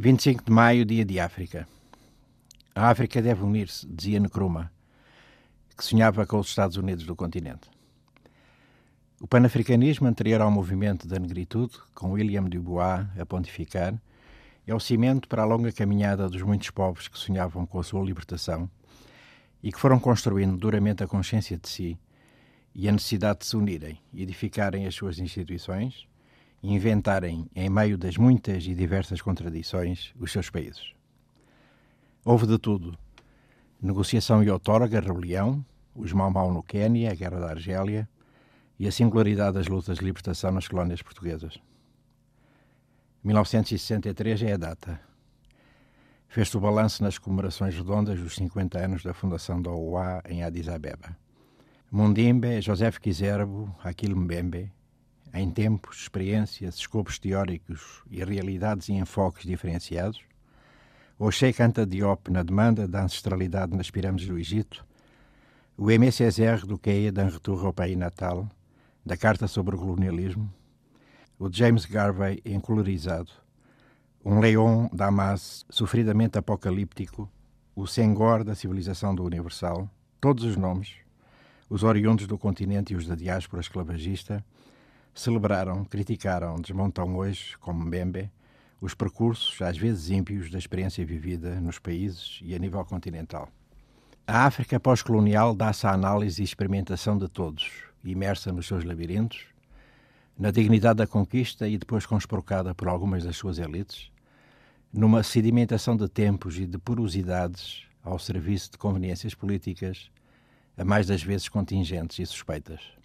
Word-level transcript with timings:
25 0.00 0.44
de 0.44 0.50
maio, 0.50 0.82
dia 0.86 1.04
de 1.04 1.20
África. 1.20 1.68
A 2.74 2.88
África 2.88 3.20
deve 3.20 3.42
unir-se, 3.42 3.86
dizia 3.86 4.18
Nkrumah, 4.18 4.70
que 5.76 5.84
sonhava 5.84 6.24
com 6.24 6.38
os 6.38 6.48
Estados 6.48 6.78
Unidos 6.78 7.04
do 7.04 7.14
continente. 7.14 7.68
O 9.20 9.26
panafricanismo 9.26 10.08
anterior 10.08 10.40
ao 10.40 10.50
movimento 10.50 11.06
da 11.06 11.18
negritude, 11.18 11.76
com 11.94 12.12
William 12.12 12.44
Dubois 12.44 13.06
a 13.18 13.26
pontificar, 13.26 13.94
é 14.66 14.74
o 14.74 14.80
cimento 14.80 15.28
para 15.28 15.42
a 15.42 15.44
longa 15.44 15.70
caminhada 15.70 16.30
dos 16.30 16.40
muitos 16.40 16.70
povos 16.70 17.06
que 17.06 17.18
sonhavam 17.18 17.66
com 17.66 17.78
a 17.78 17.84
sua 17.84 18.02
libertação 18.02 18.70
e 19.62 19.70
que 19.70 19.78
foram 19.78 20.00
construindo 20.00 20.56
duramente 20.56 21.04
a 21.04 21.06
consciência 21.06 21.58
de 21.58 21.68
si 21.68 21.98
e 22.74 22.88
a 22.88 22.92
necessidade 22.92 23.40
de 23.40 23.46
se 23.48 23.54
unirem, 23.54 24.00
edificarem 24.14 24.86
as 24.86 24.94
suas 24.94 25.18
instituições 25.18 26.08
inventarem, 26.62 27.48
em 27.54 27.70
meio 27.70 27.96
das 27.96 28.16
muitas 28.16 28.64
e 28.66 28.74
diversas 28.74 29.20
contradições, 29.20 30.12
os 30.18 30.30
seus 30.30 30.50
países. 30.50 30.92
Houve 32.24 32.46
de 32.46 32.58
tudo. 32.58 32.96
Negociação 33.80 34.42
e 34.42 34.50
outorga, 34.50 35.00
rebelião, 35.00 35.64
os 35.94 36.12
Mau-Mau 36.12 36.52
no 36.52 36.62
Quênia, 36.62 37.10
a 37.10 37.14
Guerra 37.14 37.40
da 37.40 37.50
Argélia 37.50 38.08
e 38.78 38.86
a 38.86 38.92
singularidade 38.92 39.54
das 39.54 39.68
lutas 39.68 39.98
de 39.98 40.04
libertação 40.04 40.52
nas 40.52 40.68
colónias 40.68 41.02
portuguesas. 41.02 41.58
1963 43.24 44.42
é 44.42 44.52
a 44.52 44.56
data. 44.56 45.00
Fez-se 46.28 46.56
o 46.56 46.60
balanço 46.60 47.02
nas 47.02 47.18
comemorações 47.18 47.74
redondas 47.74 48.20
dos 48.20 48.34
50 48.36 48.78
anos 48.78 49.02
da 49.02 49.12
fundação 49.12 49.60
da 49.60 49.70
OA 49.70 50.22
em 50.28 50.42
Addis 50.42 50.68
Abeba. 50.68 51.16
Mundimbe, 51.90 52.60
José 52.60 52.90
Kizerbo, 52.92 53.74
Aquil 53.82 54.14
Mbembe, 54.14 54.70
em 55.32 55.50
tempos, 55.50 56.02
experiências, 56.02 56.76
escopos 56.76 57.18
teóricos 57.18 58.02
e 58.10 58.24
realidades 58.24 58.88
e 58.88 58.92
enfoques 58.92 59.44
diferenciados, 59.44 60.20
o 61.18 61.30
Sheikh 61.30 61.62
Anta 61.62 61.86
Diop 61.86 62.30
na 62.30 62.42
demanda 62.42 62.88
da 62.88 63.02
ancestralidade 63.02 63.76
nas 63.76 63.90
pirâmides 63.90 64.26
do 64.26 64.38
Egito, 64.38 64.84
o 65.76 65.90
MCSR 65.90 66.66
do 66.66 66.78
QE 66.78 67.10
d'un 67.10 67.28
retour 67.28 67.64
ao 67.64 67.72
pays 67.72 67.96
natal, 67.96 68.48
da 69.04 69.16
Carta 69.16 69.46
sobre 69.46 69.76
o 69.76 69.78
Colonialismo, 69.78 70.52
o 71.38 71.52
James 71.52 71.84
Garvey 71.84 72.40
encolorizado, 72.44 73.30
um 74.24 74.40
Leon 74.40 74.88
Damas 74.92 75.64
sofridamente 75.70 76.38
apocalíptico, 76.38 77.30
o 77.74 77.86
Senghor 77.86 78.44
da 78.44 78.54
civilização 78.54 79.14
do 79.14 79.24
Universal, 79.24 79.88
todos 80.20 80.44
os 80.44 80.56
nomes, 80.56 80.96
os 81.68 81.82
oriundos 81.82 82.26
do 82.26 82.36
continente 82.36 82.92
e 82.92 82.96
os 82.96 83.06
da 83.06 83.14
diáspora 83.14 83.60
esclavagista, 83.60 84.44
celebraram, 85.14 85.84
criticaram, 85.84 86.56
desmontam 86.56 87.16
hoje, 87.16 87.56
como 87.58 87.84
Mbembe, 87.84 88.30
os 88.80 88.94
percursos, 88.94 89.60
às 89.60 89.76
vezes 89.76 90.10
ímpios, 90.10 90.50
da 90.50 90.58
experiência 90.58 91.04
vivida 91.04 91.60
nos 91.60 91.78
países 91.78 92.40
e 92.42 92.54
a 92.54 92.58
nível 92.58 92.84
continental. 92.84 93.48
A 94.26 94.46
África 94.46 94.78
pós-colonial 94.78 95.54
dá-se 95.54 95.86
à 95.86 95.92
análise 95.92 96.40
e 96.40 96.44
experimentação 96.44 97.18
de 97.18 97.28
todos, 97.28 97.70
imersa 98.04 98.52
nos 98.52 98.66
seus 98.66 98.84
labirintos, 98.84 99.46
na 100.38 100.50
dignidade 100.50 100.98
da 100.98 101.06
conquista 101.06 101.68
e 101.68 101.76
depois 101.76 102.06
conspurcada 102.06 102.74
por 102.74 102.88
algumas 102.88 103.24
das 103.24 103.36
suas 103.36 103.58
elites, 103.58 104.10
numa 104.92 105.22
sedimentação 105.22 105.96
de 105.96 106.08
tempos 106.08 106.58
e 106.58 106.66
de 106.66 106.78
porosidades 106.78 107.82
ao 108.02 108.18
serviço 108.18 108.72
de 108.72 108.78
conveniências 108.78 109.34
políticas, 109.34 110.10
a 110.78 110.84
mais 110.84 111.06
das 111.06 111.22
vezes 111.22 111.48
contingentes 111.48 112.18
e 112.18 112.24
suspeitas. 112.24 112.99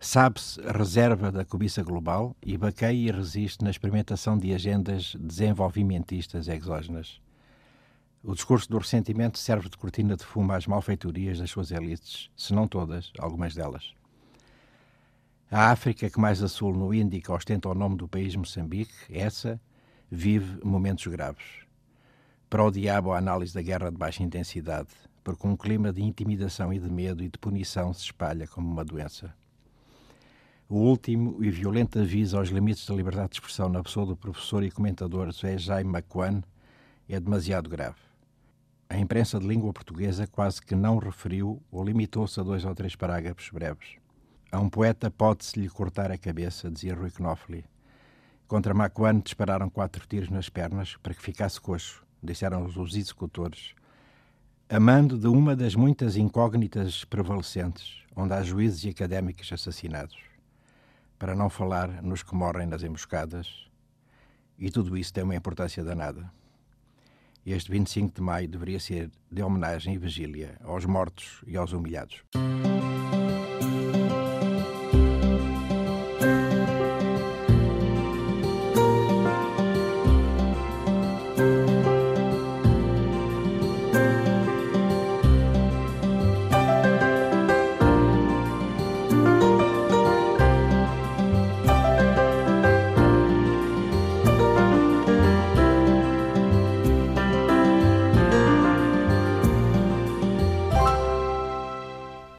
Sabe-se 0.00 0.60
reserva 0.60 1.32
da 1.32 1.44
cobiça 1.44 1.82
global 1.82 2.36
e 2.40 2.56
baqueia 2.56 2.92
e 2.92 3.10
resiste 3.10 3.64
na 3.64 3.70
experimentação 3.70 4.38
de 4.38 4.54
agendas 4.54 5.16
desenvolvimentistas 5.18 6.46
exógenas. 6.46 7.20
O 8.22 8.32
discurso 8.32 8.70
do 8.70 8.78
ressentimento 8.78 9.40
serve 9.40 9.68
de 9.68 9.76
cortina 9.76 10.16
de 10.16 10.24
fumo 10.24 10.52
às 10.52 10.68
malfeitorias 10.68 11.40
das 11.40 11.50
suas 11.50 11.72
elites, 11.72 12.30
se 12.36 12.54
não 12.54 12.68
todas, 12.68 13.12
algumas 13.18 13.56
delas. 13.56 13.92
A 15.50 15.72
África, 15.72 16.08
que 16.08 16.20
mais 16.20 16.44
a 16.44 16.48
sul 16.48 16.74
no 16.74 16.94
Índico 16.94 17.32
ostenta 17.32 17.68
o 17.68 17.74
nome 17.74 17.96
do 17.96 18.06
país 18.06 18.36
Moçambique, 18.36 18.94
essa, 19.10 19.60
vive 20.08 20.64
momentos 20.64 21.08
graves. 21.08 21.66
Para 22.48 22.62
o 22.62 22.70
diabo 22.70 23.12
a 23.12 23.18
análise 23.18 23.52
da 23.52 23.62
guerra 23.62 23.90
de 23.90 23.96
baixa 23.96 24.22
intensidade, 24.22 24.90
porque 25.24 25.44
um 25.44 25.56
clima 25.56 25.92
de 25.92 26.04
intimidação 26.04 26.72
e 26.72 26.78
de 26.78 26.88
medo 26.88 27.24
e 27.24 27.28
de 27.28 27.36
punição 27.36 27.92
se 27.92 28.04
espalha 28.04 28.46
como 28.46 28.70
uma 28.70 28.84
doença. 28.84 29.34
O 30.70 30.80
último 30.80 31.42
e 31.42 31.50
violento 31.50 31.98
aviso 31.98 32.36
aos 32.36 32.50
limites 32.50 32.86
da 32.86 32.94
liberdade 32.94 33.30
de 33.30 33.36
expressão 33.36 33.70
na 33.70 33.82
pessoa 33.82 34.04
do 34.04 34.14
professor 34.14 34.62
e 34.62 34.70
comentador 34.70 35.24
José 35.32 35.56
Jaime 35.56 35.90
Macuan 35.90 36.42
é 37.08 37.18
demasiado 37.18 37.70
grave. 37.70 37.96
A 38.86 38.98
imprensa 38.98 39.40
de 39.40 39.46
língua 39.46 39.72
portuguesa 39.72 40.26
quase 40.26 40.60
que 40.60 40.74
não 40.74 40.98
referiu 40.98 41.62
ou 41.72 41.82
limitou-se 41.82 42.38
a 42.38 42.42
dois 42.42 42.66
ou 42.66 42.74
três 42.74 42.94
parágrafos 42.94 43.48
breves. 43.48 43.96
A 44.52 44.60
um 44.60 44.68
poeta 44.68 45.10
pode-se-lhe 45.10 45.70
cortar 45.70 46.12
a 46.12 46.18
cabeça, 46.18 46.70
dizia 46.70 46.94
Rui 46.94 47.10
Knopfli. 47.10 47.64
Contra 48.46 48.74
Macuan 48.74 49.20
dispararam 49.20 49.70
quatro 49.70 50.06
tiros 50.06 50.28
nas 50.28 50.50
pernas 50.50 50.98
para 51.02 51.14
que 51.14 51.22
ficasse 51.22 51.58
coxo, 51.58 52.04
disseram 52.22 52.66
os 52.66 52.94
executores, 52.94 53.74
amando 54.68 55.16
de 55.16 55.28
uma 55.28 55.56
das 55.56 55.74
muitas 55.74 56.14
incógnitas 56.14 57.06
prevalecentes, 57.06 58.02
onde 58.14 58.34
há 58.34 58.42
juízes 58.42 58.84
e 58.84 58.90
académicos 58.90 59.50
assassinados 59.50 60.27
para 61.18 61.34
não 61.34 61.50
falar 61.50 62.02
nos 62.02 62.22
que 62.22 62.34
morrem 62.34 62.66
nas 62.66 62.82
emboscadas, 62.82 63.68
e 64.58 64.70
tudo 64.70 64.96
isso 64.96 65.12
tem 65.12 65.24
uma 65.24 65.36
importância 65.36 65.82
danada. 65.82 66.30
Este 67.44 67.70
25 67.70 68.14
de 68.14 68.20
maio 68.20 68.48
deveria 68.48 68.78
ser 68.78 69.10
de 69.30 69.42
homenagem 69.42 69.94
e 69.94 69.98
vigília 69.98 70.58
aos 70.62 70.84
mortos 70.84 71.42
e 71.46 71.56
aos 71.56 71.72
humilhados. 71.72 72.22